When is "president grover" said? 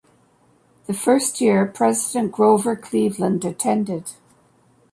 1.67-2.75